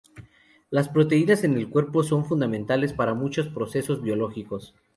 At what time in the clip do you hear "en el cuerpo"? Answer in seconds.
1.43-2.03